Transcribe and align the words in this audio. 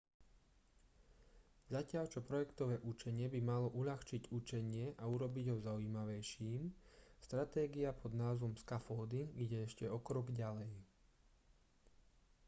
zatiaľ 1.73 2.05
čo 2.13 2.19
projektové 2.29 2.75
učenie 2.91 3.27
by 3.33 3.37
malo 3.51 3.67
uľahčiť 3.81 4.23
učenie 4.39 4.85
a 4.97 5.03
urobiť 5.15 5.45
ho 5.53 5.57
zaujímavejším 5.67 6.61
stratégia 7.25 7.89
pod 8.01 8.11
názvom 8.23 8.53
scaffolding 8.61 9.29
ide 9.45 9.57
ešte 9.67 9.85
o 9.85 9.97
krok 10.07 10.27
ďalej 10.41 10.71